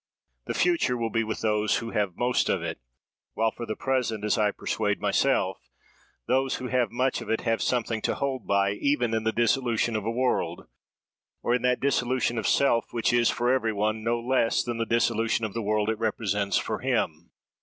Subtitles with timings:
[0.47, 2.79] The future will be with those who have most of it;
[3.35, 5.69] while for the present, as I persuade myself,
[6.27, 9.95] those who have much of it, have something to hold by, even in the dissolution
[9.95, 10.65] of a world,
[11.43, 14.87] or in that dissolution of self, which is, for every one, no less than the
[14.87, 17.29] dissolution of the world it represents for him.